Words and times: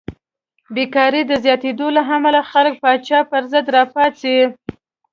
بېکارۍ 0.75 1.21
د 1.27 1.33
زیاتېدو 1.43 1.87
له 1.97 2.01
امله 2.15 2.41
خلک 2.51 2.73
پاچا 2.83 3.19
پرضد 3.31 3.65
راپاڅي. 3.75 4.37